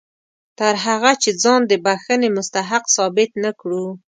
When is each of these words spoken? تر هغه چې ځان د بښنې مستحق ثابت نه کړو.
تر 0.59 0.73
هغه 0.85 1.11
چې 1.21 1.29
ځان 1.43 1.61
د 1.67 1.73
بښنې 1.85 2.29
مستحق 2.37 2.83
ثابت 2.95 3.31
نه 3.43 3.51
کړو. 3.59 3.85